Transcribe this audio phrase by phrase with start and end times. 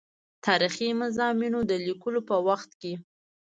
[0.45, 2.93] تاریخي مضامینو د لیکلو په وخت کې.